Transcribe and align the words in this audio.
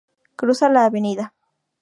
Cruza 0.43 0.67
la 0.71 0.87
Av. 0.87 0.95